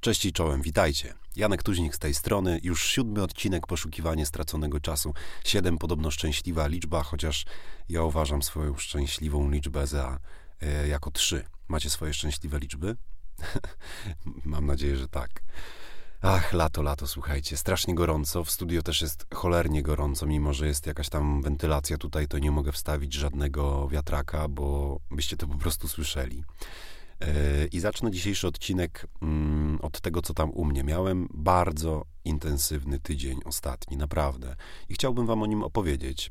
Cześć 0.00 0.24
i 0.24 0.32
czołem, 0.32 0.62
witajcie. 0.62 1.14
Janek 1.36 1.62
Tuźnik 1.62 1.94
z 1.94 1.98
tej 1.98 2.14
strony. 2.14 2.60
Już 2.62 2.84
siódmy 2.84 3.22
odcinek 3.22 3.66
Poszukiwanie 3.66 4.26
straconego 4.26 4.80
czasu. 4.80 5.14
Siedem 5.44 5.78
podobno 5.78 6.10
szczęśliwa 6.10 6.66
liczba, 6.66 7.02
chociaż 7.02 7.44
ja 7.88 8.02
uważam 8.02 8.42
swoją 8.42 8.76
szczęśliwą 8.76 9.50
liczbę 9.50 9.86
za 9.86 10.18
e, 10.60 10.88
jako 10.88 11.10
trzy. 11.10 11.44
Macie 11.68 11.90
swoje 11.90 12.14
szczęśliwe 12.14 12.58
liczby? 12.58 12.96
Mam 14.44 14.66
nadzieję, 14.66 14.96
że 14.96 15.08
tak. 15.08 15.42
Ach, 16.22 16.52
lato, 16.52 16.82
lato, 16.82 17.06
słuchajcie, 17.06 17.56
strasznie 17.56 17.94
gorąco. 17.94 18.44
W 18.44 18.50
studio 18.50 18.82
też 18.82 19.02
jest 19.02 19.26
cholernie 19.34 19.82
gorąco, 19.82 20.26
mimo 20.26 20.54
że 20.54 20.66
jest 20.66 20.86
jakaś 20.86 21.08
tam 21.08 21.42
wentylacja 21.42 21.98
tutaj, 21.98 22.28
to 22.28 22.38
nie 22.38 22.50
mogę 22.50 22.72
wstawić 22.72 23.14
żadnego 23.14 23.88
wiatraka, 23.88 24.48
bo 24.48 24.98
byście 25.10 25.36
to 25.36 25.46
po 25.46 25.58
prostu 25.58 25.88
słyszeli. 25.88 26.44
I 27.72 27.80
zacznę 27.80 28.10
dzisiejszy 28.10 28.46
odcinek 28.48 29.06
mm, 29.22 29.78
od 29.82 30.00
tego, 30.00 30.22
co 30.22 30.34
tam 30.34 30.50
u 30.50 30.64
mnie. 30.64 30.84
Miałem 30.84 31.28
bardzo 31.34 32.04
intensywny 32.24 33.00
tydzień 33.00 33.40
ostatni, 33.44 33.96
naprawdę. 33.96 34.56
I 34.88 34.94
chciałbym 34.94 35.26
Wam 35.26 35.42
o 35.42 35.46
nim 35.46 35.62
opowiedzieć. 35.62 36.30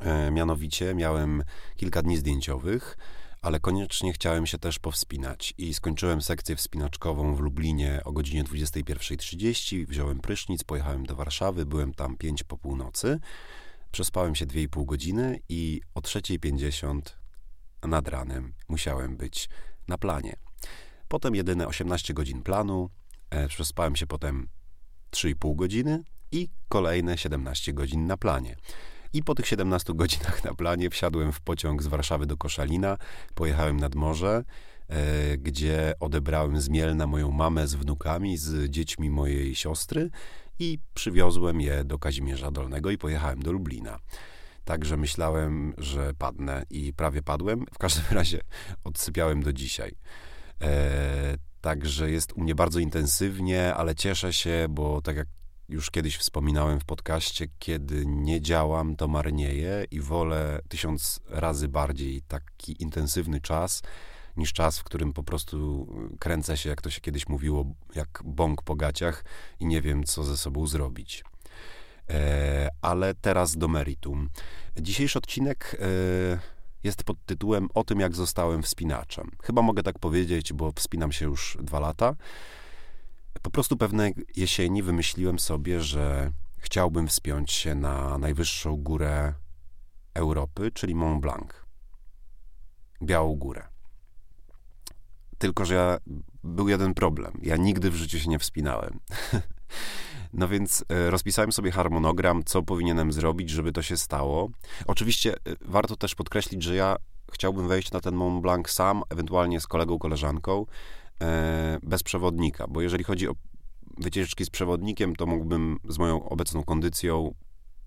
E, 0.00 0.30
mianowicie 0.30 0.94
miałem 0.94 1.42
kilka 1.76 2.02
dni 2.02 2.16
zdjęciowych, 2.16 2.96
ale 3.42 3.60
koniecznie 3.60 4.12
chciałem 4.12 4.46
się 4.46 4.58
też 4.58 4.78
powspinać. 4.78 5.54
I 5.58 5.74
skończyłem 5.74 6.22
sekcję 6.22 6.56
wspinaczkową 6.56 7.34
w 7.34 7.40
Lublinie 7.40 8.00
o 8.04 8.12
godzinie 8.12 8.44
21.30. 8.44 9.86
Wziąłem 9.86 10.20
prysznic, 10.20 10.64
pojechałem 10.64 11.06
do 11.06 11.16
Warszawy, 11.16 11.66
byłem 11.66 11.94
tam 11.94 12.16
5 12.16 12.42
po 12.42 12.58
północy. 12.58 13.20
Przespałem 13.90 14.34
się 14.34 14.46
2,5 14.46 14.84
godziny 14.84 15.40
i 15.48 15.80
o 15.94 16.00
3.50 16.00 17.00
nad 17.82 18.08
ranem 18.08 18.52
musiałem 18.68 19.16
być 19.16 19.48
na 19.90 19.98
planie. 19.98 20.36
Potem 21.08 21.34
jedyne 21.34 21.66
18 21.66 22.14
godzin 22.14 22.42
planu, 22.42 22.90
e, 23.30 23.48
przespałem 23.48 23.96
się 23.96 24.06
potem 24.06 24.48
3,5 25.10 25.56
godziny 25.56 26.02
i 26.32 26.48
kolejne 26.68 27.18
17 27.18 27.72
godzin 27.72 28.06
na 28.06 28.16
planie. 28.16 28.56
I 29.12 29.22
po 29.22 29.34
tych 29.34 29.46
17 29.46 29.94
godzinach 29.94 30.44
na 30.44 30.54
planie 30.54 30.90
wsiadłem 30.90 31.32
w 31.32 31.40
pociąg 31.40 31.82
z 31.82 31.86
Warszawy 31.86 32.26
do 32.26 32.36
Koszalina, 32.36 32.96
pojechałem 33.34 33.76
nad 33.76 33.94
morze, 33.94 34.44
e, 34.88 35.38
gdzie 35.38 35.94
odebrałem 36.00 36.60
z 36.60 36.68
Mielna 36.68 37.06
moją 37.06 37.30
mamę 37.30 37.66
z 37.66 37.74
wnukami, 37.74 38.36
z 38.36 38.70
dziećmi 38.70 39.10
mojej 39.10 39.54
siostry 39.54 40.10
i 40.58 40.78
przywiozłem 40.94 41.60
je 41.60 41.84
do 41.84 41.98
Kazimierza 41.98 42.50
Dolnego 42.50 42.90
i 42.90 42.98
pojechałem 42.98 43.42
do 43.42 43.52
Lublina. 43.52 43.98
Także 44.64 44.96
myślałem, 44.96 45.74
że 45.78 46.14
padnę 46.14 46.64
i 46.70 46.92
prawie 46.92 47.22
padłem. 47.22 47.64
W 47.74 47.78
każdym 47.78 48.04
razie 48.18 48.40
odsypiałem 48.84 49.42
do 49.42 49.52
dzisiaj. 49.52 49.94
E, 50.62 51.36
także 51.60 52.10
jest 52.10 52.32
u 52.32 52.40
mnie 52.40 52.54
bardzo 52.54 52.80
intensywnie, 52.80 53.74
ale 53.74 53.94
cieszę 53.94 54.32
się, 54.32 54.66
bo 54.70 55.02
tak 55.02 55.16
jak 55.16 55.26
już 55.68 55.90
kiedyś 55.90 56.16
wspominałem 56.16 56.80
w 56.80 56.84
podcaście, 56.84 57.46
kiedy 57.58 58.06
nie 58.06 58.40
działam, 58.40 58.96
to 58.96 59.08
marnieję 59.08 59.84
i 59.90 60.00
wolę 60.00 60.60
tysiąc 60.68 61.20
razy 61.28 61.68
bardziej 61.68 62.22
taki 62.22 62.82
intensywny 62.82 63.40
czas 63.40 63.82
niż 64.36 64.52
czas, 64.52 64.78
w 64.78 64.84
którym 64.84 65.12
po 65.12 65.22
prostu 65.22 65.86
kręcę 66.20 66.56
się, 66.56 66.68
jak 66.68 66.82
to 66.82 66.90
się 66.90 67.00
kiedyś 67.00 67.28
mówiło, 67.28 67.64
jak 67.94 68.22
bąk 68.24 68.62
po 68.62 68.76
gaciach 68.76 69.24
i 69.60 69.66
nie 69.66 69.82
wiem, 69.82 70.04
co 70.04 70.24
ze 70.24 70.36
sobą 70.36 70.66
zrobić. 70.66 71.24
Ale 72.82 73.14
teraz 73.14 73.56
do 73.56 73.68
meritum. 73.68 74.28
Dzisiejszy 74.80 75.18
odcinek 75.18 75.76
e, 75.80 76.38
jest 76.84 77.04
pod 77.04 77.24
tytułem 77.26 77.68
O 77.74 77.84
tym, 77.84 78.00
jak 78.00 78.14
zostałem 78.14 78.62
wspinaczem. 78.62 79.30
Chyba 79.42 79.62
mogę 79.62 79.82
tak 79.82 79.98
powiedzieć, 79.98 80.52
bo 80.52 80.72
wspinam 80.76 81.12
się 81.12 81.24
już 81.24 81.58
dwa 81.60 81.80
lata. 81.80 82.16
Po 83.42 83.50
prostu 83.50 83.76
pewnej 83.76 84.14
jesieni 84.36 84.82
wymyśliłem 84.82 85.38
sobie, 85.38 85.80
że 85.80 86.30
chciałbym 86.58 87.08
wspiąć 87.08 87.52
się 87.52 87.74
na 87.74 88.18
najwyższą 88.18 88.76
górę 88.76 89.34
Europy, 90.14 90.70
czyli 90.74 90.94
Mont 90.94 91.20
Blanc. 91.20 91.50
Białą 93.02 93.36
Górę. 93.36 93.68
Tylko, 95.38 95.64
że 95.64 95.74
ja, 95.74 95.98
był 96.44 96.68
jeden 96.68 96.94
problem. 96.94 97.32
Ja 97.42 97.56
nigdy 97.56 97.90
w 97.90 97.94
życiu 97.94 98.18
się 98.18 98.30
nie 98.30 98.38
wspinałem. 98.38 99.00
No 100.32 100.48
więc 100.48 100.84
e, 100.88 101.10
rozpisałem 101.10 101.52
sobie 101.52 101.70
harmonogram, 101.70 102.44
co 102.44 102.62
powinienem 102.62 103.12
zrobić, 103.12 103.50
żeby 103.50 103.72
to 103.72 103.82
się 103.82 103.96
stało. 103.96 104.50
Oczywiście 104.86 105.34
e, 105.34 105.36
warto 105.60 105.96
też 105.96 106.14
podkreślić, 106.14 106.62
że 106.62 106.74
ja 106.74 106.96
chciałbym 107.32 107.68
wejść 107.68 107.92
na 107.92 108.00
ten 108.00 108.14
Mont 108.14 108.42
Blanc 108.42 108.70
sam, 108.70 109.02
ewentualnie 109.10 109.60
z 109.60 109.66
kolegą, 109.66 109.98
koleżanką, 109.98 110.66
e, 111.22 111.78
bez 111.82 112.02
przewodnika, 112.02 112.66
bo 112.68 112.80
jeżeli 112.80 113.04
chodzi 113.04 113.28
o 113.28 113.32
wycieczki 113.98 114.44
z 114.44 114.50
przewodnikiem, 114.50 115.16
to 115.16 115.26
mógłbym 115.26 115.78
z 115.88 115.98
moją 115.98 116.28
obecną 116.28 116.64
kondycją 116.64 117.34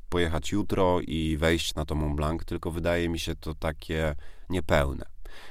pojechać 0.09 0.52
jutro 0.52 1.00
i 1.02 1.38
wejść 1.38 1.76
na 1.76 1.86
to 1.86 1.96
Mont 1.96 2.16
Blanc, 2.16 2.46
tylko 2.46 2.72
wydaje 2.72 3.09
mi 3.09 3.20
się 3.20 3.36
to 3.36 3.56
takie 3.56 4.16
niepełne. 4.50 5.06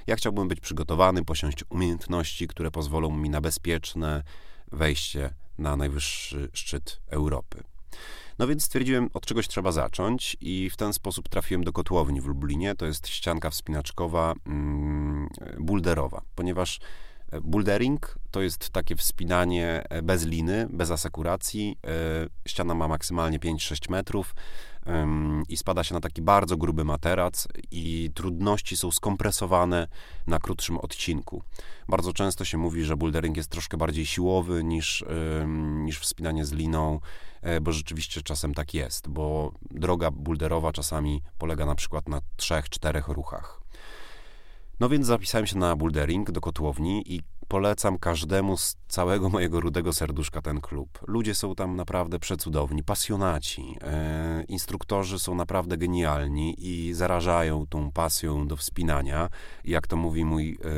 Ja 0.06 0.16
chciałbym 0.16 0.48
być 0.48 0.60
przygotowany, 0.60 1.24
posiąść 1.24 1.64
umiejętności, 1.68 2.48
które 2.48 2.70
pozwolą 2.70 3.16
mi 3.16 3.30
na 3.30 3.40
bezpieczne 3.40 4.22
wejście 4.72 5.30
na 5.58 5.76
najwyższy 5.76 6.48
szczyt 6.52 7.00
Europy. 7.06 7.62
No 8.38 8.46
więc 8.46 8.64
stwierdziłem, 8.64 9.08
od 9.14 9.26
czegoś 9.26 9.48
trzeba 9.48 9.72
zacząć 9.72 10.36
i 10.40 10.70
w 10.70 10.76
ten 10.76 10.92
sposób 10.92 11.28
trafiłem 11.28 11.64
do 11.64 11.72
kotłowni 11.72 12.20
w 12.20 12.26
Lublinie. 12.26 12.74
To 12.74 12.86
jest 12.86 13.08
ścianka 13.08 13.50
wspinaczkowa 13.50 14.34
mm, 14.46 15.28
bulderowa, 15.60 16.22
ponieważ 16.34 16.80
e, 17.32 17.40
Bouldering 17.40 18.18
to 18.30 18.42
jest 18.42 18.70
takie 18.70 18.96
wspinanie 18.96 19.84
e, 19.88 20.02
bez 20.02 20.26
liny, 20.26 20.66
bez 20.70 20.90
asekuracji. 20.90 21.78
E, 21.86 22.48
ściana 22.48 22.74
ma 22.74 22.88
maksymalnie 22.88 23.38
5-6 23.38 23.90
metrów 23.90 24.34
i 25.48 25.56
spada 25.56 25.84
się 25.84 25.94
na 25.94 26.00
taki 26.00 26.22
bardzo 26.22 26.56
gruby 26.56 26.84
materac 26.84 27.48
i 27.70 28.10
trudności 28.14 28.76
są 28.76 28.90
skompresowane 28.90 29.88
na 30.26 30.38
krótszym 30.38 30.78
odcinku. 30.78 31.42
Bardzo 31.88 32.12
często 32.12 32.44
się 32.44 32.58
mówi, 32.58 32.84
że 32.84 32.96
bouldering 32.96 33.36
jest 33.36 33.50
troszkę 33.50 33.76
bardziej 33.76 34.06
siłowy 34.06 34.64
niż, 34.64 35.04
niż 35.84 35.98
wspinanie 35.98 36.44
z 36.44 36.52
liną, 36.52 37.00
e, 37.42 37.60
bo 37.60 37.72
rzeczywiście 37.72 38.22
czasem 38.22 38.54
tak 38.54 38.74
jest, 38.74 39.08
bo 39.08 39.52
droga 39.70 40.10
boulderowa 40.10 40.72
czasami 40.72 41.22
polega 41.38 41.66
na 41.66 41.74
przykład 41.74 42.08
na 42.08 42.20
trzech, 42.36 42.68
czterech 42.68 43.08
ruchach. 43.08 43.61
No 44.82 44.88
więc 44.88 45.06
zapisałem 45.06 45.46
się 45.46 45.58
na 45.58 45.76
bouldering 45.76 46.30
do 46.30 46.40
kotłowni 46.40 47.14
i 47.14 47.20
polecam 47.48 47.98
każdemu 47.98 48.56
z 48.56 48.76
całego 48.88 49.28
mojego 49.36 49.60
rudego 49.60 49.92
serduszka 49.92 50.42
ten 50.42 50.60
klub. 50.60 50.98
Ludzie 51.06 51.34
są 51.34 51.54
tam 51.54 51.76
naprawdę 51.76 52.18
przecudowni, 52.18 52.82
pasjonaci. 52.82 53.76
E, 53.82 54.44
instruktorzy 54.48 55.18
są 55.18 55.34
naprawdę 55.34 55.76
genialni 55.76 56.54
i 56.58 56.94
zarażają 56.94 57.66
tą 57.66 57.92
pasją 57.92 58.48
do 58.48 58.56
wspinania. 58.56 59.28
Jak 59.64 59.86
to 59.86 59.96
mówi 59.96 60.24
mój 60.24 60.50
e, 60.50 60.68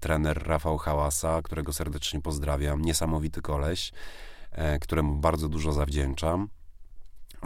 trener 0.00 0.42
Rafał 0.46 0.78
Hałasa, 0.78 1.42
którego 1.42 1.72
serdecznie 1.72 2.20
pozdrawiam, 2.20 2.82
niesamowity 2.82 3.42
koleś, 3.42 3.92
e, 4.52 4.78
któremu 4.78 5.14
bardzo 5.14 5.48
dużo 5.48 5.72
zawdzięczam 5.72 6.48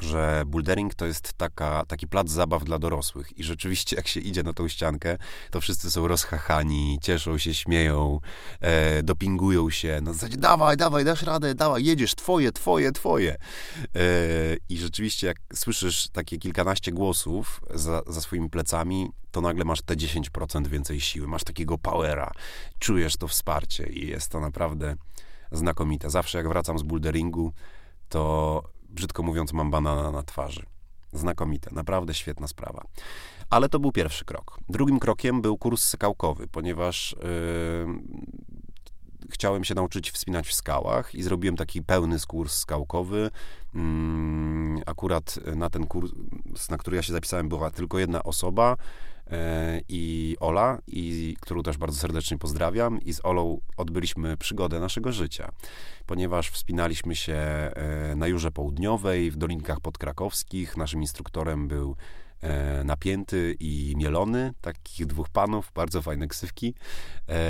że 0.01 0.43
bouldering 0.47 0.95
to 0.95 1.07
jest 1.07 1.33
taka, 1.33 1.85
taki 1.89 2.07
plac 2.07 2.29
zabaw 2.29 2.65
dla 2.65 2.79
dorosłych 2.79 3.39
i 3.39 3.45
rzeczywiście 3.45 3.97
jak 3.97 4.09
się 4.09 4.21
idzie 4.21 4.43
na 4.43 4.53
tą 4.53 4.69
ściankę, 4.69 5.19
to 5.51 5.61
wszyscy 5.61 5.91
są 5.91 6.09
rozchachani, 6.09 6.99
cieszą 7.03 7.39
się, 7.39 7.55
śmieją, 7.55 8.21
e, 8.61 9.03
dopingują 9.03 9.71
się, 9.71 10.01
na 10.03 10.13
zasadzie 10.13 10.37
dawaj, 10.37 10.77
dawaj, 10.77 11.05
dasz 11.05 11.23
radę, 11.23 11.55
dawaj, 11.55 11.85
jedziesz, 11.85 12.15
twoje, 12.15 12.53
twoje, 12.53 12.93
twoje. 12.93 13.33
E, 13.33 13.39
I 14.69 14.79
rzeczywiście 14.79 15.27
jak 15.27 15.37
słyszysz 15.55 16.09
takie 16.09 16.39
kilkanaście 16.39 16.93
głosów 16.93 17.61
za, 17.75 18.03
za 18.07 18.21
swoimi 18.21 18.51
plecami, 18.51 19.11
to 19.31 19.41
nagle 19.41 19.65
masz 19.65 19.83
te 19.83 19.97
10% 19.97 20.67
więcej 20.67 21.01
siły, 21.01 21.29
masz 21.29 21.45
takiego 21.45 21.79
powera, 21.79 22.33
czujesz 22.79 23.17
to 23.17 23.29
wsparcie 23.29 23.87
i 23.87 24.07
jest 24.07 24.29
to 24.29 24.41
naprawdę 24.41 24.97
znakomite. 25.53 26.11
Zawsze 26.11 26.39
jak 26.39 26.49
wracam 26.49 26.79
z 26.79 26.83
boulderingu, 26.83 27.53
to 28.09 28.63
brzydko 28.97 29.23
mówiąc, 29.23 29.53
mam 29.53 29.71
banana 29.71 30.11
na 30.11 30.23
twarzy. 30.23 30.63
Znakomite, 31.13 31.71
naprawdę 31.75 32.15
świetna 32.15 32.47
sprawa. 32.47 32.83
Ale 33.51 33.69
to 33.69 33.79
był 33.79 33.93
pierwszy 33.93 34.25
krok. 34.25 34.59
Drugim 34.69 34.99
krokiem 34.99 35.43
był 35.43 35.59
kurs 35.59 35.83
skałkowy, 35.85 36.49
ponieważ 36.49 37.17
yy, 37.23 37.87
chciałem 39.31 39.65
się 39.65 39.75
nauczyć 39.75 40.11
wspinać 40.11 40.49
w 40.49 40.55
skałach 40.55 41.15
i 41.15 41.23
zrobiłem 41.23 41.57
taki 41.57 41.83
pełny 41.83 42.17
kurs 42.29 42.57
skałkowy. 42.57 43.31
Yy, 43.75 43.81
akurat 44.87 45.39
na 45.57 45.71
ten 45.71 45.87
kurs, 45.87 46.11
na 46.71 46.77
który 46.79 46.97
ja 46.97 47.03
się 47.03 47.13
zapisałem, 47.13 47.49
była 47.49 47.71
tylko 47.71 47.99
jedna 47.99 48.23
osoba 48.23 48.77
i 49.89 50.37
Ola, 50.41 50.79
i, 50.87 51.37
którą 51.41 51.63
też 51.63 51.77
bardzo 51.77 51.99
serdecznie 51.99 52.39
pozdrawiam. 52.39 53.01
I 53.01 53.13
z 53.13 53.25
Olą 53.25 53.61
odbyliśmy 53.77 54.37
przygodę 54.37 54.81
naszego 54.81 55.13
życia 55.13 55.53
ponieważ 56.07 56.51
wspinaliśmy 56.51 57.17
się 57.17 57.35
e, 57.35 58.15
na 58.17 58.27
Jurze 58.27 58.51
Południowej, 58.51 59.31
w 59.31 59.37
Dolinkach 59.37 59.81
Podkrakowskich. 59.81 60.77
Naszym 60.77 61.01
instruktorem 61.01 61.69
był 61.69 61.97
e, 62.41 62.85
Napięty 62.85 63.57
i 63.61 63.95
Mielony, 63.97 64.53
takich 64.61 65.07
dwóch 65.07 65.29
panów, 65.29 65.73
bardzo 65.75 66.03
fajne 66.03 66.29
ksywki. 66.29 66.75
E, 67.29 67.41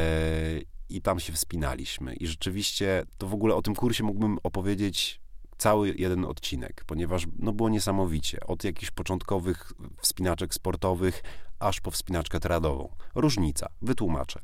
i 0.89 1.03
tam 1.03 1.21
się 1.21 1.33
wspinaliśmy. 1.33 2.15
I 2.15 2.27
rzeczywiście 2.27 3.05
to 3.19 3.27
w 3.27 3.35
ogóle 3.35 3.55
o 3.55 3.63
tym 3.63 3.75
kursie 3.75 4.05
mógłbym 4.05 4.39
opowiedzieć 4.43 5.21
cały 5.59 5.95
jeden 5.99 6.25
odcinek, 6.25 6.85
ponieważ 6.87 7.27
no, 7.39 7.53
było 7.53 7.69
niesamowicie. 7.69 8.41
Od 8.41 8.65
jakichś 8.65 8.91
początkowych 8.91 9.73
wspinaczek 10.01 10.55
sportowych, 10.55 11.23
aż 11.59 11.81
po 11.81 11.91
wspinaczkę 11.91 12.41
tradową. 12.41 12.89
Różnica, 13.15 13.69
wytłumaczę. 13.83 14.41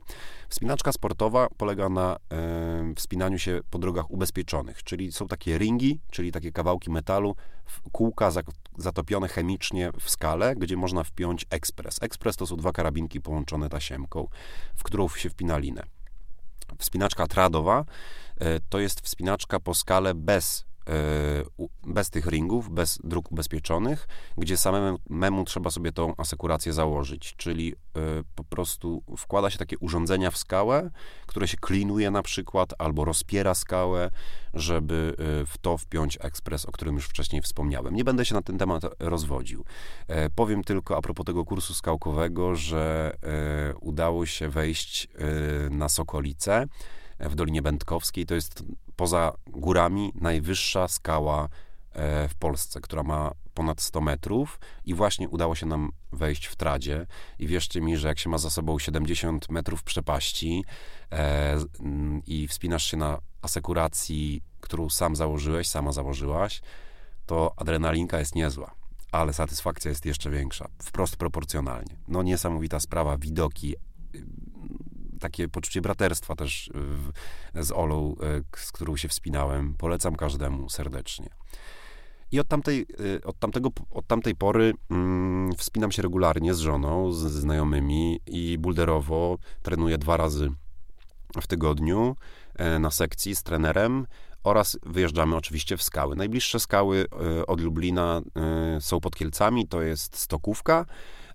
Wspinaczka 0.49 0.93
sportowa 0.93 1.49
polega 1.57 1.89
na 1.89 2.17
e, 2.33 2.95
wspinaniu 2.97 3.39
się 3.39 3.61
po 3.71 3.79
drogach 3.79 4.11
ubezpieczonych, 4.11 4.83
czyli 4.83 5.13
są 5.13 5.29
takie 5.29 5.59
ringi, 5.59 6.01
czyli 6.11 6.33
takie 6.33 6.53
kawałki 6.53 6.91
metalu, 6.91 7.37
kółka 7.93 8.31
zatopione 8.79 9.29
chemicznie 9.29 9.91
w 10.01 10.11
skale, 10.11 10.57
gdzie 10.57 10.77
można 10.77 11.05
wpiąć 11.05 11.47
ekspres. 11.51 12.03
Ekspres 12.03 12.37
to 12.37 12.47
są 12.47 12.57
dwa 12.57 12.73
karabinki 12.73 13.21
połączone 13.21 13.69
tasiemką, 13.69 14.29
w 14.75 14.83
którą 14.83 15.09
się 15.09 15.31
wpina 15.31 15.59
linę. 15.59 15.83
Wspinaczka 16.79 17.27
tradowa 17.27 17.85
e, 18.41 18.61
to 18.69 18.81
jest 18.81 19.01
wspinaczka 19.01 19.61
po 19.61 19.75
skale 19.75 20.15
bez 20.15 20.65
bez 21.87 22.11
tych 22.11 22.27
ringów, 22.27 22.71
bez 22.71 22.99
dróg 23.05 23.33
ubezpieczonych, 23.33 24.09
gdzie 24.39 24.57
samemu 24.57 25.45
trzeba 25.47 25.71
sobie 25.71 25.93
tą 25.93 26.17
asekurację 26.17 26.73
założyć, 26.73 27.35
czyli 27.37 27.73
e, 27.73 28.01
po 28.35 28.45
prostu 28.45 29.03
wkłada 29.19 29.51
się 29.51 29.59
takie 29.59 29.79
urządzenia 29.79 30.31
w 30.31 30.37
skałę, 30.37 30.91
które 31.27 31.49
się 31.49 31.57
klinuje 31.57 32.11
na 32.11 32.23
przykład, 32.23 32.75
albo 32.79 33.05
rozpiera 33.05 33.55
skałę, 33.55 34.11
żeby 34.55 35.15
e, 35.19 35.47
w 35.47 35.59
to 35.59 35.79
wpiąć 35.79 36.19
ekspres, 36.21 36.67
o 36.67 36.73
którym 36.73 36.95
już 36.95 37.07
wcześniej 37.07 37.43
wspomniałem. 37.43 37.95
Nie 37.95 38.05
będę 38.05 38.25
się 38.25 38.35
na 38.35 38.43
ten 38.43 38.59
temat 38.59 38.83
rozwodził. 38.99 39.65
Powiem 40.35 40.65
tylko 40.65 40.97
a 40.97 41.03
propos 41.03 41.27
tego 41.27 41.45
kursu 41.45 41.75
skałkowego, 41.75 42.55
że 42.55 43.17
udało 43.81 44.27
się 44.27 44.49
wejść 44.49 45.09
na 45.71 45.89
Sokolice, 45.89 46.67
w 47.23 47.35
Dolinie 47.35 47.63
Będkowskiej. 47.63 48.27
To 48.27 48.35
jest 48.35 48.65
poza 48.97 49.33
górami 49.47 50.13
najwyższa 50.15 50.89
skała 50.89 51.49
e, 51.93 52.29
w 52.29 52.35
Polsce, 52.35 52.81
która 52.81 53.03
ma 53.03 53.31
ponad 53.55 53.81
100 53.81 54.01
metrów. 54.01 54.61
I 54.85 54.95
właśnie 54.95 55.29
udało 55.29 55.55
się 55.55 55.67
nam 55.67 55.93
wejść 56.13 56.47
w 56.47 56.57
tradzie. 56.57 57.07
I 57.39 57.47
wierzcie 57.47 57.81
mi, 57.81 57.97
że 57.97 58.09
jak 58.09 58.19
się 58.19 58.31
ma 58.31 58.39
za 58.39 58.51
sobą 58.51 58.79
70 58.79 59.51
metrów 59.51 59.83
przepaści 59.83 60.65
e, 61.13 61.59
i 62.27 62.49
wspinasz 62.49 62.85
się 62.85 62.97
na 62.97 63.19
asekuracji, 63.43 64.43
którą 64.61 64.91
sam 64.91 65.17
założyłeś, 65.17 65.69
sama 65.69 65.93
założyłaś, 65.93 66.63
to 67.27 67.53
adrenalinka 67.57 68.19
jest 68.19 68.35
niezła, 68.35 68.75
ale 69.13 69.33
satysfakcja 69.33 69.89
jest 69.89 70.07
jeszcze 70.07 70.31
większa, 70.31 70.69
wprost 70.83 71.17
proporcjonalnie. 71.17 71.97
No 72.09 72.23
niesamowita 72.23 72.81
sprawa, 72.81 73.19
widoki, 73.19 73.75
takie 75.23 75.49
poczucie 75.49 75.81
braterstwa 75.81 76.37
też 76.37 76.71
z 77.55 77.73
Olą, 77.73 78.17
e, 78.23 78.43
z 78.57 78.73
którą 78.73 78.97
się 78.97 79.09
wspinałem. 79.09 79.75
Polecam 79.75 80.17
każdemu 80.17 80.69
serdecznie. 80.69 81.31
I 82.33 82.41
od 82.41 82.49
tamtej, 82.49 82.87
e, 83.17 83.25
od 83.25 83.39
tamtego, 83.39 83.71
od 83.91 84.07
tamtej 84.07 84.35
pory 84.35 84.75
mm, 84.91 85.53
wspinam 85.53 85.93
się 85.93 86.03
regularnie 86.03 86.55
z 86.55 86.59
żoną, 86.59 87.13
z, 87.13 87.19
z 87.19 87.33
znajomymi 87.33 88.21
i 88.27 88.59
bulderowo 88.59 89.39
trenuję 89.63 89.99
dwa 89.99 90.17
razy 90.17 90.51
w 91.43 91.47
tygodniu 91.47 92.17
e, 92.55 92.79
na 92.79 92.91
sekcji 92.91 93.37
z 93.37 93.43
trenerem 93.43 94.07
oraz 94.45 94.79
wyjeżdżamy 94.83 95.37
oczywiście 95.37 95.77
w 95.77 95.83
skały. 95.83 96.17
Najbliższe 96.17 96.61
skały 96.61 97.07
od 97.47 97.61
Lublina 97.61 98.21
są 98.81 99.01
pod 99.01 99.17
Kielcami, 99.17 99.69
to 99.69 99.83
jest 99.83 100.17
Stokówka, 100.17 100.87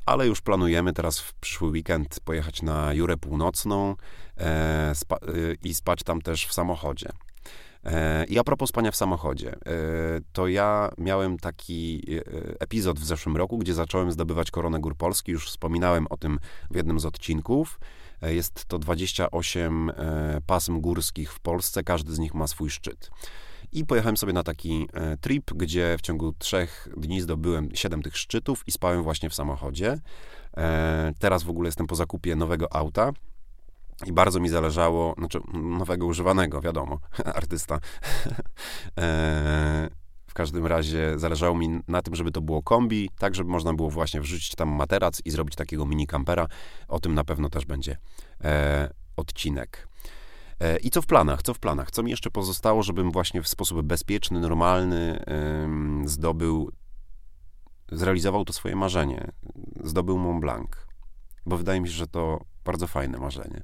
ale 0.07 0.27
już 0.27 0.41
planujemy 0.41 0.93
teraz 0.93 1.19
w 1.19 1.33
przyszły 1.33 1.69
weekend 1.69 2.19
pojechać 2.19 2.61
na 2.61 2.93
Jurę 2.93 3.17
Północną 3.17 3.95
e, 4.37 4.91
spa, 4.95 5.15
e, 5.15 5.19
i 5.63 5.73
spać 5.73 6.03
tam 6.03 6.21
też 6.21 6.47
w 6.47 6.53
samochodzie. 6.53 7.09
E, 7.85 8.25
I 8.25 8.39
a 8.39 8.43
propos 8.43 8.69
spania 8.69 8.91
w 8.91 8.95
samochodzie, 8.95 9.53
e, 9.53 9.57
to 10.33 10.47
ja 10.47 10.91
miałem 10.97 11.37
taki 11.37 12.03
e, 12.17 12.21
epizod 12.59 12.99
w 12.99 13.05
zeszłym 13.05 13.37
roku, 13.37 13.57
gdzie 13.57 13.73
zacząłem 13.73 14.11
zdobywać 14.11 14.51
koronę 14.51 14.79
gór 14.79 14.95
Polski. 14.95 15.31
Już 15.31 15.47
wspominałem 15.49 16.07
o 16.09 16.17
tym 16.17 16.39
w 16.71 16.75
jednym 16.75 16.99
z 16.99 17.05
odcinków. 17.05 17.79
E, 18.21 18.33
jest 18.33 18.65
to 18.65 18.79
28 18.79 19.91
pasm 20.45 20.81
górskich 20.81 21.33
w 21.33 21.39
Polsce, 21.39 21.83
każdy 21.83 22.13
z 22.15 22.19
nich 22.19 22.33
ma 22.33 22.47
swój 22.47 22.69
szczyt. 22.69 23.09
I 23.71 23.85
pojechałem 23.85 24.17
sobie 24.17 24.33
na 24.33 24.43
taki 24.43 24.87
e, 24.93 25.17
trip, 25.17 25.53
gdzie 25.53 25.95
w 25.97 26.01
ciągu 26.01 26.33
trzech 26.33 26.87
dni 26.97 27.21
zdobyłem 27.21 27.69
siedem 27.73 28.01
tych 28.01 28.17
szczytów 28.17 28.63
i 28.67 28.71
spałem 28.71 29.03
właśnie 29.03 29.29
w 29.29 29.33
samochodzie. 29.33 29.99
E, 30.57 31.13
teraz 31.19 31.43
w 31.43 31.49
ogóle 31.49 31.67
jestem 31.67 31.87
po 31.87 31.95
zakupie 31.95 32.35
nowego 32.35 32.75
auta. 32.75 33.11
I 34.05 34.13
bardzo 34.13 34.39
mi 34.39 34.49
zależało, 34.49 35.15
znaczy 35.17 35.39
nowego 35.53 36.05
używanego, 36.05 36.61
wiadomo, 36.61 36.99
artysta. 37.25 37.79
E, 38.97 39.89
w 40.27 40.33
każdym 40.33 40.65
razie 40.65 41.19
zależało 41.19 41.55
mi 41.55 41.79
na 41.87 42.01
tym, 42.01 42.15
żeby 42.15 42.31
to 42.31 42.41
było 42.41 42.63
kombi, 42.63 43.09
tak 43.19 43.35
żeby 43.35 43.49
można 43.49 43.73
było 43.73 43.89
właśnie 43.89 44.21
wrzucić 44.21 44.55
tam 44.55 44.69
materac 44.69 45.21
i 45.25 45.31
zrobić 45.31 45.55
takiego 45.55 45.85
mini 45.85 46.07
kampera. 46.07 46.47
O 46.87 46.99
tym 46.99 47.13
na 47.13 47.23
pewno 47.23 47.49
też 47.49 47.65
będzie 47.65 47.97
odcinek. 49.15 49.87
E, 50.59 50.77
I 50.77 50.89
co 50.89 51.01
w 51.01 51.05
planach? 51.05 51.41
Co 51.41 51.53
w 51.53 51.59
planach? 51.59 51.91
Co 51.91 52.03
mi 52.03 52.11
jeszcze 52.11 52.31
pozostało, 52.31 52.83
żebym 52.83 53.11
właśnie 53.11 53.41
w 53.41 53.47
sposób 53.47 53.81
bezpieczny, 53.81 54.39
normalny 54.39 55.23
zdobył, 56.05 56.71
zrealizował 57.91 58.45
to 58.45 58.53
swoje 58.53 58.75
marzenie. 58.75 59.31
Zdobył 59.83 60.17
Mont 60.17 60.41
Blanc. 60.41 60.69
Bo 61.45 61.57
wydaje 61.57 61.81
mi 61.81 61.87
się, 61.87 61.93
że 61.93 62.07
to 62.07 62.45
bardzo 62.65 62.87
fajne 62.87 63.17
marzenie. 63.17 63.63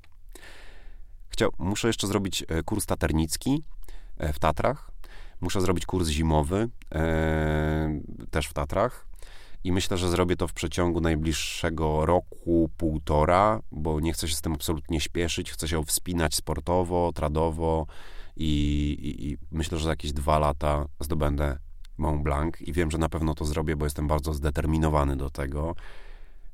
Chciał, 1.29 1.51
muszę 1.57 1.87
jeszcze 1.87 2.07
zrobić 2.07 2.45
e, 2.47 2.63
kurs 2.63 2.85
taternicki 2.85 3.63
e, 4.17 4.33
w 4.33 4.39
Tatrach. 4.39 4.91
Muszę 5.41 5.61
zrobić 5.61 5.85
kurs 5.85 6.07
zimowy 6.07 6.69
też 8.31 8.47
w 8.47 8.53
Tatrach. 8.53 9.07
I 9.63 9.71
myślę, 9.71 9.97
że 9.97 10.09
zrobię 10.09 10.35
to 10.35 10.47
w 10.47 10.53
przeciągu 10.53 11.01
najbliższego 11.01 12.05
roku, 12.05 12.69
półtora, 12.77 13.61
bo 13.71 13.99
nie 13.99 14.13
chcę 14.13 14.27
się 14.27 14.35
z 14.35 14.41
tym 14.41 14.53
absolutnie 14.53 14.99
śpieszyć. 14.99 15.51
Chcę 15.51 15.67
się 15.67 15.83
wspinać 15.83 16.35
sportowo, 16.35 17.11
tradowo 17.15 17.85
i, 18.35 18.47
i, 19.01 19.27
i 19.27 19.37
myślę, 19.51 19.77
że 19.77 19.83
za 19.83 19.89
jakieś 19.89 20.13
dwa 20.13 20.39
lata 20.39 20.85
zdobędę 20.99 21.57
Mont 21.97 22.23
Blanc 22.23 22.61
i 22.61 22.73
wiem, 22.73 22.91
że 22.91 22.97
na 22.97 23.09
pewno 23.09 23.35
to 23.35 23.45
zrobię, 23.45 23.75
bo 23.75 23.85
jestem 23.85 24.07
bardzo 24.07 24.33
zdeterminowany 24.33 25.15
do 25.15 25.29
tego. 25.29 25.75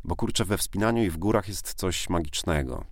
Bo 0.03 0.15
kurczę, 0.15 0.45
we 0.45 0.57
wspinaniu 0.57 1.03
i 1.03 1.09
w 1.09 1.17
górach 1.17 1.47
jest 1.47 1.73
coś 1.73 2.09
magicznego. 2.09 2.85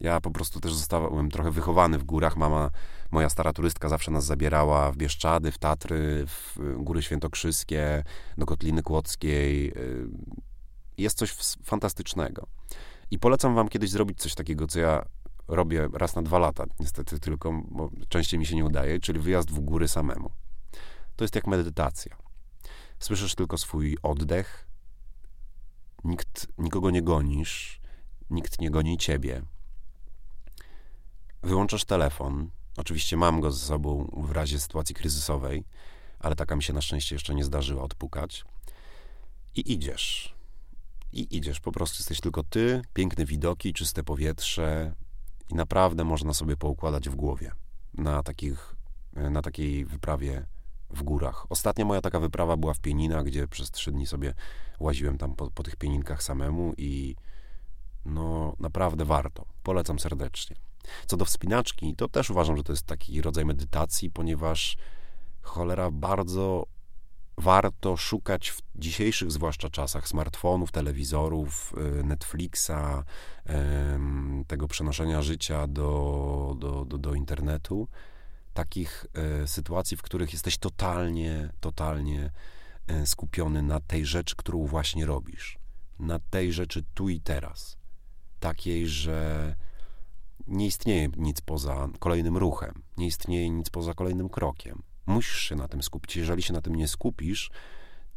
Ja 0.00 0.20
po 0.20 0.30
prostu 0.30 0.60
też 0.60 0.74
zostałem 0.74 1.30
trochę 1.30 1.50
wychowany 1.50 1.98
w 1.98 2.04
górach. 2.04 2.36
Mama, 2.36 2.70
moja 3.10 3.28
stara 3.28 3.52
turystka, 3.52 3.88
zawsze 3.88 4.10
nas 4.10 4.24
zabierała 4.24 4.92
w 4.92 4.96
Bieszczady, 4.96 5.52
w 5.52 5.58
Tatry, 5.58 6.26
w 6.26 6.58
Góry 6.76 7.02
Świętokrzyskie, 7.02 8.04
do 8.38 8.46
Kotliny 8.46 8.82
Kłodzkiej. 8.82 9.72
Y, 9.76 10.08
jest 10.98 11.18
coś 11.18 11.34
fantastycznego. 11.64 12.46
I 13.10 13.18
polecam 13.18 13.54
wam 13.54 13.68
kiedyś 13.68 13.90
zrobić 13.90 14.18
coś 14.18 14.34
takiego, 14.34 14.66
co 14.66 14.80
ja 14.80 15.04
robię 15.48 15.88
raz 15.92 16.16
na 16.16 16.22
dwa 16.22 16.38
lata, 16.38 16.64
niestety 16.80 17.20
tylko, 17.20 17.62
bo 17.70 17.90
częściej 18.08 18.40
mi 18.40 18.46
się 18.46 18.56
nie 18.56 18.64
udaje, 18.64 19.00
czyli 19.00 19.20
wyjazd 19.20 19.50
w 19.50 19.60
góry 19.60 19.88
samemu. 19.88 20.30
To 21.16 21.24
jest 21.24 21.34
jak 21.34 21.46
medytacja. 21.46 22.16
Słyszysz 22.98 23.34
tylko 23.34 23.58
swój 23.58 23.98
oddech, 24.02 24.68
nikt, 26.04 26.46
nikogo 26.58 26.90
nie 26.90 27.02
gonisz, 27.02 27.80
nikt 28.30 28.60
nie 28.60 28.70
goni 28.70 28.98
ciebie 28.98 29.42
wyłączasz 31.44 31.84
telefon. 31.84 32.50
Oczywiście 32.76 33.16
mam 33.16 33.40
go 33.40 33.52
ze 33.52 33.66
sobą 33.66 34.10
w 34.16 34.30
razie 34.30 34.60
sytuacji 34.60 34.94
kryzysowej, 34.94 35.64
ale 36.18 36.36
taka 36.36 36.56
mi 36.56 36.62
się 36.62 36.72
na 36.72 36.80
szczęście 36.80 37.14
jeszcze 37.14 37.34
nie 37.34 37.44
zdarzyła 37.44 37.82
odpukać. 37.82 38.44
I 39.56 39.72
idziesz. 39.72 40.34
I 41.12 41.36
idziesz. 41.36 41.60
Po 41.60 41.72
prostu 41.72 41.96
jesteś 41.98 42.20
tylko 42.20 42.42
ty, 42.42 42.82
piękne 42.94 43.24
widoki, 43.24 43.72
czyste 43.72 44.02
powietrze 44.02 44.94
i 45.50 45.54
naprawdę 45.54 46.04
można 46.04 46.34
sobie 46.34 46.56
poukładać 46.56 47.08
w 47.08 47.14
głowie 47.14 47.52
na, 47.94 48.22
takich, 48.22 48.76
na 49.12 49.42
takiej 49.42 49.84
wyprawie 49.84 50.46
w 50.90 51.02
górach. 51.02 51.46
Ostatnia 51.50 51.84
moja 51.84 52.00
taka 52.00 52.20
wyprawa 52.20 52.56
była 52.56 52.74
w 52.74 52.80
Pieninach, 52.80 53.24
gdzie 53.24 53.48
przez 53.48 53.70
trzy 53.70 53.92
dni 53.92 54.06
sobie 54.06 54.34
łaziłem 54.80 55.18
tam 55.18 55.36
po, 55.36 55.50
po 55.50 55.62
tych 55.62 55.76
pieninkach 55.76 56.22
samemu 56.22 56.72
i 56.76 57.16
no 58.04 58.56
naprawdę 58.60 59.04
warto. 59.04 59.46
Polecam 59.62 59.98
serdecznie. 59.98 60.56
Co 61.06 61.16
do 61.16 61.24
wspinaczki, 61.24 61.94
to 61.96 62.08
też 62.08 62.30
uważam, 62.30 62.56
że 62.56 62.62
to 62.62 62.72
jest 62.72 62.86
taki 62.86 63.22
rodzaj 63.22 63.44
medytacji, 63.44 64.10
ponieważ 64.10 64.76
cholera 65.42 65.90
bardzo 65.90 66.66
warto 67.38 67.96
szukać 67.96 68.50
w 68.50 68.62
dzisiejszych 68.76 69.30
zwłaszcza 69.30 69.70
czasach 69.70 70.08
smartfonów, 70.08 70.72
telewizorów, 70.72 71.74
y, 72.00 72.04
Netflixa, 72.04 73.04
tego 74.46 74.68
przenoszenia 74.68 75.22
życia 75.22 75.66
do, 75.66 76.56
do, 76.58 76.84
do, 76.84 76.98
do 76.98 77.14
internetu, 77.14 77.88
takich 78.54 79.06
e, 79.14 79.48
sytuacji, 79.48 79.96
w 79.96 80.02
których 80.02 80.32
jesteś 80.32 80.58
totalnie, 80.58 81.52
totalnie 81.60 82.30
e, 82.86 83.06
skupiony 83.06 83.62
na 83.62 83.80
tej 83.80 84.06
rzeczy, 84.06 84.36
którą 84.36 84.66
właśnie 84.66 85.06
robisz. 85.06 85.58
Na 85.98 86.18
tej 86.18 86.52
rzeczy 86.52 86.84
tu 86.94 87.08
i 87.08 87.20
teraz. 87.20 87.76
Takiej, 88.40 88.88
że 88.88 89.54
nie 90.46 90.66
istnieje 90.66 91.08
nic 91.16 91.40
poza 91.40 91.88
kolejnym 91.98 92.36
ruchem, 92.36 92.82
nie 92.96 93.06
istnieje 93.06 93.50
nic 93.50 93.70
poza 93.70 93.94
kolejnym 93.94 94.28
krokiem. 94.28 94.82
Musisz 95.06 95.40
się 95.40 95.56
na 95.56 95.68
tym 95.68 95.82
skupić. 95.82 96.16
Jeżeli 96.16 96.42
się 96.42 96.52
na 96.52 96.60
tym 96.60 96.74
nie 96.74 96.88
skupisz, 96.88 97.50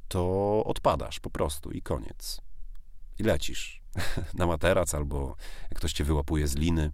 to 0.08 0.64
odpadasz 0.66 1.20
po 1.20 1.30
prostu 1.30 1.72
i 1.72 1.82
koniec. 1.82 2.42
I 3.20 3.24
lecisz 3.24 3.82
na 4.40 4.48
materac 4.48 4.96
albo 4.96 5.36
jak 5.62 5.80
ktoś 5.80 5.94
cię 5.94 6.04
wyłapuje 6.04 6.48
z 6.48 6.56
liny. 6.56 6.92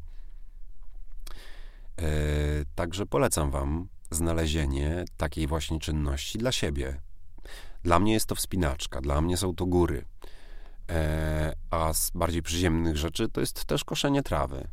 E, 1.97 2.05
także 2.75 3.05
polecam 3.05 3.51
wam 3.51 3.87
znalezienie 4.11 5.05
takiej 5.17 5.47
właśnie 5.47 5.79
czynności 5.79 6.37
dla 6.37 6.51
siebie. 6.51 7.01
Dla 7.83 7.99
mnie 7.99 8.13
jest 8.13 8.25
to 8.25 8.35
wspinaczka, 8.35 9.01
dla 9.01 9.21
mnie 9.21 9.37
są 9.37 9.55
to 9.55 9.65
góry. 9.65 10.05
E, 10.89 11.53
a 11.69 11.93
z 11.93 12.11
bardziej 12.11 12.41
przyziemnych 12.41 12.97
rzeczy 12.97 13.29
to 13.29 13.41
jest 13.41 13.65
też 13.65 13.83
koszenie 13.83 14.23
trawy, 14.23 14.67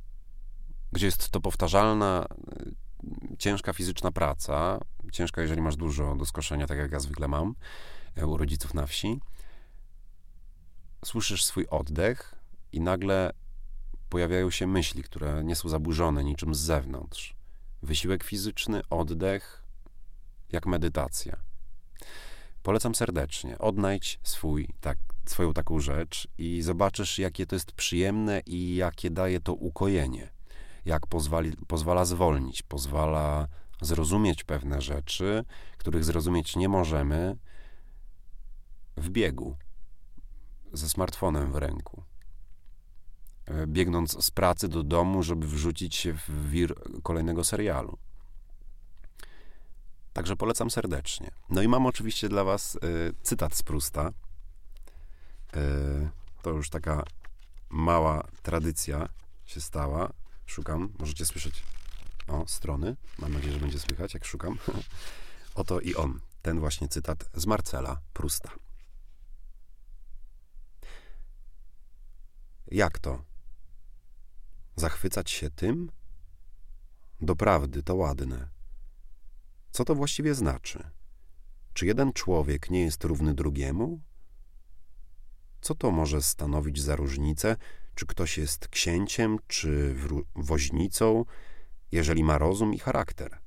gdzie 0.92 1.06
jest 1.06 1.30
to 1.30 1.40
powtarzalna, 1.40 2.26
e, 2.26 3.36
ciężka 3.38 3.72
fizyczna 3.72 4.12
praca, 4.12 4.80
ciężka, 5.12 5.42
jeżeli 5.42 5.62
masz 5.62 5.76
dużo 5.76 6.16
do 6.16 6.26
skoszenia, 6.26 6.66
tak 6.66 6.78
jak 6.78 6.92
ja 6.92 7.00
zwykle 7.00 7.28
mam 7.28 7.54
e, 8.16 8.26
u 8.26 8.36
rodziców 8.36 8.74
na 8.74 8.86
wsi. 8.86 9.20
Słyszysz 11.04 11.44
swój 11.44 11.66
oddech 11.66 12.34
i 12.72 12.80
nagle 12.80 13.32
pojawiają 14.08 14.50
się 14.50 14.66
myśli, 14.66 15.02
które 15.02 15.44
nie 15.44 15.56
są 15.56 15.68
zaburzone 15.68 16.24
niczym 16.24 16.54
z 16.54 16.58
zewnątrz. 16.58 17.36
Wysiłek 17.82 18.24
fizyczny, 18.24 18.82
oddech, 18.90 19.62
jak 20.52 20.66
medytacja. 20.66 21.36
Polecam 22.62 22.94
serdecznie. 22.94 23.58
Odnajdź 23.58 24.20
swój, 24.22 24.68
tak, 24.80 24.98
swoją 25.26 25.52
taką 25.52 25.80
rzecz 25.80 26.28
i 26.38 26.62
zobaczysz, 26.62 27.18
jakie 27.18 27.46
to 27.46 27.56
jest 27.56 27.72
przyjemne 27.72 28.40
i 28.46 28.76
jakie 28.76 29.10
daje 29.10 29.40
to 29.40 29.54
ukojenie. 29.54 30.30
Jak 30.90 31.06
pozwali, 31.06 31.52
pozwala 31.66 32.04
zwolnić, 32.04 32.62
pozwala 32.62 33.48
zrozumieć 33.80 34.44
pewne 34.44 34.80
rzeczy, 34.80 35.44
których 35.78 36.04
zrozumieć 36.04 36.56
nie 36.56 36.68
możemy 36.68 37.36
w 38.96 39.10
biegu, 39.10 39.56
ze 40.72 40.88
smartfonem 40.88 41.52
w 41.52 41.56
ręku. 41.56 42.02
E, 43.46 43.66
biegnąc 43.66 44.24
z 44.24 44.30
pracy 44.30 44.68
do 44.68 44.82
domu, 44.82 45.22
żeby 45.22 45.46
wrzucić 45.46 45.96
się 45.96 46.12
w 46.12 46.50
wir 46.50 46.74
kolejnego 47.02 47.44
serialu. 47.44 47.98
Także 50.12 50.36
polecam 50.36 50.70
serdecznie. 50.70 51.30
No 51.50 51.62
i 51.62 51.68
mam 51.68 51.86
oczywiście 51.86 52.28
dla 52.28 52.44
Was 52.44 52.74
y, 52.74 52.78
cytat 53.22 53.54
z 53.54 53.62
Prusta. 53.62 54.08
Y, 54.08 54.12
to 56.42 56.50
już 56.50 56.70
taka 56.70 57.02
mała 57.68 58.28
tradycja 58.42 59.08
się 59.44 59.60
stała. 59.60 60.12
Szukam, 60.50 60.92
możecie 60.98 61.26
słyszeć 61.26 61.62
o 62.28 62.48
strony. 62.48 62.96
Mam 63.18 63.32
nadzieję, 63.32 63.52
że 63.52 63.60
będzie 63.60 63.78
słychać, 63.78 64.14
jak 64.14 64.24
szukam. 64.24 64.58
Oto 65.54 65.80
i 65.80 65.94
on. 65.94 66.20
Ten 66.42 66.60
właśnie 66.60 66.88
cytat 66.88 67.30
z 67.34 67.46
Marcela 67.46 68.00
Prusta. 68.12 68.50
Jak 72.66 72.98
to? 72.98 73.24
Zachwycać 74.76 75.30
się 75.30 75.50
tym? 75.50 75.90
Doprawdy 77.20 77.82
to 77.82 77.94
ładne 77.94 78.48
co 79.70 79.84
to 79.84 79.94
właściwie 79.94 80.34
znaczy? 80.34 80.90
Czy 81.74 81.86
jeden 81.86 82.12
człowiek 82.12 82.70
nie 82.70 82.80
jest 82.80 83.04
równy 83.04 83.34
drugiemu? 83.34 84.00
Co 85.60 85.74
to 85.74 85.90
może 85.90 86.22
stanowić 86.22 86.82
za 86.82 86.96
różnicę, 86.96 87.56
czy 87.94 88.06
ktoś 88.06 88.38
jest 88.38 88.68
księciem, 88.68 89.38
czy 89.46 89.94
woźnicą, 90.34 91.24
jeżeli 91.92 92.24
ma 92.24 92.38
rozum 92.38 92.74
i 92.74 92.78
charakter? 92.78 93.38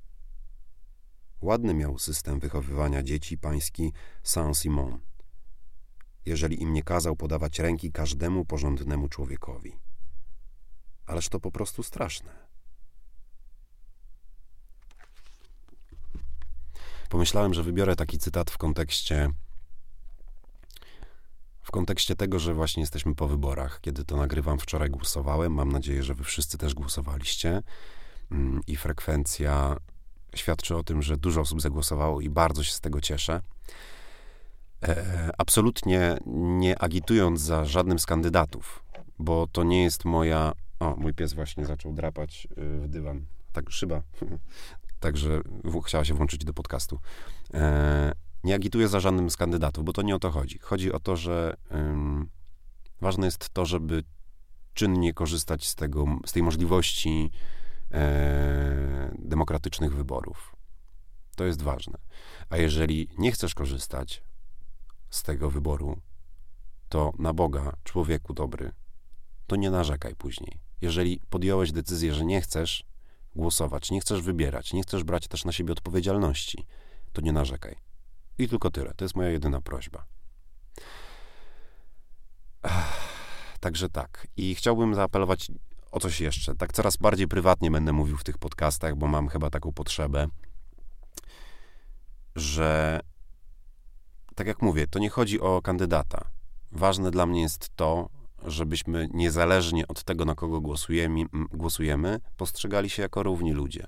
Ładny 1.41 1.73
miał 1.73 1.99
system 1.99 2.39
wychowywania 2.39 3.03
dzieci 3.03 3.37
pański 3.37 3.93
Saint-Simon, 4.23 4.99
jeżeli 6.25 6.61
im 6.61 6.73
nie 6.73 6.83
kazał 6.83 7.15
podawać 7.15 7.59
ręki 7.59 7.91
każdemu 7.91 8.45
porządnemu 8.45 9.09
człowiekowi. 9.09 9.79
Ależ 11.05 11.29
to 11.29 11.39
po 11.39 11.51
prostu 11.51 11.83
straszne. 11.83 12.43
pomyślałem, 17.13 17.53
że 17.53 17.63
wybiorę 17.63 17.95
taki 17.95 18.17
cytat 18.17 18.51
w 18.51 18.57
kontekście 18.57 19.29
kontekście 21.73 22.15
tego, 22.15 22.39
że 22.39 22.53
właśnie 22.53 22.81
jesteśmy 22.81 23.15
po 23.15 23.27
wyborach. 23.27 23.81
Kiedy 23.81 24.05
to 24.05 24.17
nagrywam, 24.17 24.59
wczoraj 24.59 24.89
głosowałem. 24.89 25.53
Mam 25.53 25.71
nadzieję, 25.71 26.03
że 26.03 26.13
wy 26.13 26.23
wszyscy 26.23 26.57
też 26.57 26.73
głosowaliście. 26.73 27.61
Mm, 28.31 28.61
I 28.67 28.75
frekwencja 28.75 29.77
świadczy 30.35 30.75
o 30.75 30.83
tym, 30.83 31.01
że 31.01 31.17
dużo 31.17 31.41
osób 31.41 31.61
zagłosowało 31.61 32.21
i 32.21 32.29
bardzo 32.29 32.63
się 32.63 32.73
z 32.73 32.79
tego 32.79 33.01
cieszę. 33.01 33.41
E, 34.83 35.29
absolutnie 35.37 36.17
nie 36.35 36.81
agitując 36.81 37.41
za 37.41 37.65
żadnym 37.65 37.99
z 37.99 38.05
kandydatów, 38.05 38.83
bo 39.19 39.47
to 39.51 39.63
nie 39.63 39.83
jest 39.83 40.05
moja. 40.05 40.51
O, 40.79 40.95
mój 40.95 41.13
pies 41.13 41.33
właśnie 41.33 41.65
zaczął 41.65 41.93
drapać 41.93 42.47
y, 42.57 42.79
w 42.79 42.87
dywan. 42.87 43.25
Tak, 43.53 43.69
szyba. 43.69 44.01
także 44.99 45.41
chciała 45.85 46.05
się 46.05 46.13
włączyć 46.13 46.45
do 46.45 46.53
podcastu. 46.53 46.99
E, 47.53 48.11
nie 48.43 48.55
agituję 48.55 48.87
za 48.87 48.99
żadnym 48.99 49.29
z 49.29 49.37
kandydatów, 49.37 49.85
bo 49.85 49.93
to 49.93 50.01
nie 50.01 50.15
o 50.15 50.19
to 50.19 50.31
chodzi. 50.31 50.59
Chodzi 50.59 50.91
o 50.91 50.99
to, 50.99 51.15
że 51.15 51.57
ważne 53.01 53.25
jest 53.25 53.49
to, 53.49 53.65
żeby 53.65 54.03
czynnie 54.73 55.13
korzystać 55.13 55.67
z, 55.67 55.75
tego, 55.75 56.05
z 56.25 56.31
tej 56.31 56.43
możliwości 56.43 57.31
e, 57.91 59.15
demokratycznych 59.19 59.95
wyborów. 59.95 60.55
To 61.35 61.45
jest 61.45 61.61
ważne. 61.61 61.97
A 62.49 62.57
jeżeli 62.57 63.09
nie 63.17 63.31
chcesz 63.31 63.55
korzystać 63.55 64.23
z 65.09 65.23
tego 65.23 65.49
wyboru, 65.49 66.01
to 66.89 67.13
na 67.19 67.33
Boga, 67.33 67.73
człowieku 67.83 68.33
dobry, 68.33 68.71
to 69.47 69.55
nie 69.55 69.71
narzekaj 69.71 70.15
później. 70.15 70.59
Jeżeli 70.81 71.19
podjąłeś 71.29 71.71
decyzję, 71.71 72.13
że 72.13 72.25
nie 72.25 72.41
chcesz, 72.41 72.83
głosować, 73.35 73.91
nie 73.91 74.01
chcesz 74.01 74.21
wybierać, 74.21 74.73
nie 74.73 74.81
chcesz 74.81 75.03
brać 75.03 75.27
też 75.27 75.45
na 75.45 75.51
siebie 75.51 75.71
odpowiedzialności, 75.71 76.65
to 77.13 77.21
nie 77.21 77.33
narzekaj. 77.33 77.92
I 78.37 78.47
tylko 78.47 78.71
tyle. 78.71 78.93
To 78.93 79.05
jest 79.05 79.15
moja 79.15 79.29
jedyna 79.29 79.61
prośba. 79.61 80.05
Także 83.59 83.89
tak. 83.89 84.27
I 84.37 84.55
chciałbym 84.55 84.95
zaapelować 84.95 85.51
o 85.91 85.99
coś 85.99 86.21
jeszcze. 86.21 86.55
Tak 86.55 86.73
coraz 86.73 86.97
bardziej 86.97 87.27
prywatnie 87.27 87.71
będę 87.71 87.93
mówił 87.93 88.17
w 88.17 88.23
tych 88.23 88.37
podcastach, 88.37 88.95
bo 88.95 89.07
mam 89.07 89.27
chyba 89.27 89.49
taką 89.49 89.73
potrzebę, 89.73 90.27
że 92.35 92.99
tak 94.35 94.47
jak 94.47 94.61
mówię, 94.61 94.87
to 94.87 94.99
nie 94.99 95.09
chodzi 95.09 95.39
o 95.39 95.61
kandydata. 95.61 96.25
Ważne 96.71 97.11
dla 97.11 97.25
mnie 97.25 97.41
jest 97.41 97.69
to, 97.75 98.09
żebyśmy 98.45 99.07
niezależnie 99.13 99.87
od 99.87 100.03
tego, 100.03 100.25
na 100.25 100.35
kogo 100.35 100.61
głosujemy, 100.61 101.25
głosujemy, 101.51 102.19
postrzegali 102.37 102.89
się 102.89 103.01
jako 103.01 103.23
równi 103.23 103.53
ludzie. 103.53 103.87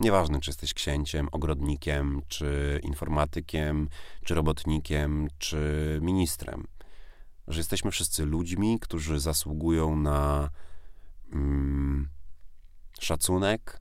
Nieważne, 0.00 0.40
czy 0.40 0.50
jesteś 0.50 0.74
księciem, 0.74 1.28
ogrodnikiem, 1.32 2.22
czy 2.28 2.80
informatykiem, 2.82 3.88
czy 4.24 4.34
robotnikiem, 4.34 5.28
czy 5.38 5.98
ministrem. 6.02 6.66
Że 7.48 7.60
jesteśmy 7.60 7.90
wszyscy 7.90 8.24
ludźmi, 8.24 8.78
którzy 8.80 9.20
zasługują 9.20 9.96
na 9.96 10.50
mm, 11.32 12.08
szacunek 13.00 13.80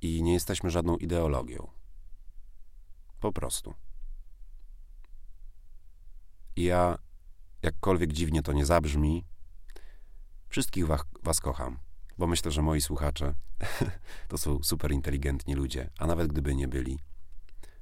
i 0.00 0.22
nie 0.22 0.32
jesteśmy 0.32 0.70
żadną 0.70 0.96
ideologią. 0.96 1.70
Po 3.20 3.32
prostu. 3.32 3.74
I 6.56 6.62
ja, 6.62 6.98
jakkolwiek 7.62 8.12
dziwnie 8.12 8.42
to 8.42 8.52
nie 8.52 8.66
zabrzmi, 8.66 9.24
wszystkich 10.48 10.86
was, 10.86 11.00
was 11.22 11.40
kocham, 11.40 11.78
bo 12.22 12.26
myślę, 12.26 12.50
że 12.50 12.62
moi 12.62 12.80
słuchacze 12.80 13.34
to 14.28 14.38
są 14.38 14.62
super 14.62 14.92
inteligentni 14.92 15.54
ludzie, 15.54 15.90
a 15.98 16.06
nawet 16.06 16.32
gdyby 16.32 16.54
nie 16.54 16.68
byli, 16.68 16.98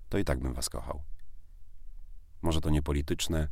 to 0.08 0.18
i 0.18 0.24
tak 0.24 0.40
bym 0.40 0.54
was 0.54 0.68
kochał. 0.68 1.02
Może 2.42 2.60
to 2.60 2.70
niepolityczne, 2.70 3.48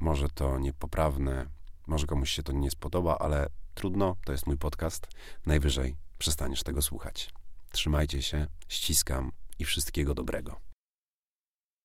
może 0.00 0.28
to 0.28 0.58
niepoprawne, 0.58 1.46
może 1.86 2.06
komuś 2.06 2.30
się 2.30 2.42
to 2.42 2.52
nie 2.52 2.70
spodoba, 2.70 3.18
ale 3.18 3.46
trudno, 3.74 4.16
to 4.24 4.32
jest 4.32 4.46
mój 4.46 4.58
podcast. 4.58 5.06
Najwyżej 5.46 5.96
przestaniesz 6.18 6.62
tego 6.62 6.82
słuchać. 6.82 7.30
Trzymajcie 7.70 8.22
się, 8.22 8.46
ściskam 8.68 9.32
i 9.58 9.64
wszystkiego 9.64 10.14
dobrego. 10.14 10.73